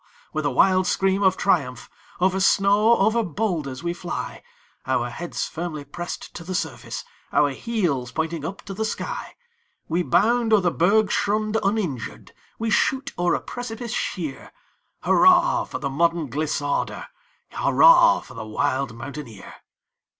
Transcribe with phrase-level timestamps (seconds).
[0.33, 1.87] with a wild scream of triumph,
[2.19, 4.41] Over snow, over boulders we fly,
[4.87, 9.35] Our heads firmly pressed to the surface, Our heels pointing up to the sky!
[9.87, 14.51] We bound o'er the bergschrund uninjured, We shoot o'er a precipice sheer;
[15.03, 17.05] Hurrah, for the modern glissader!
[17.51, 19.53] Hurrah, for the wild mountaineer!